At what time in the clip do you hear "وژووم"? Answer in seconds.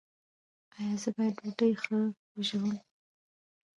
2.37-2.75